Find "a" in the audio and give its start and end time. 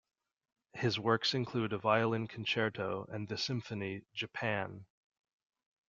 1.73-1.77